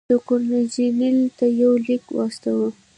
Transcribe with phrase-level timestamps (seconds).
[0.09, 2.67] ده ګورنرجنرال ته یو لیک واستاوه.